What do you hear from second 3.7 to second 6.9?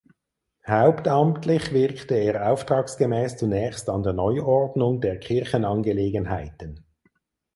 an der Neuordnung der Kirchenangelegenheiten.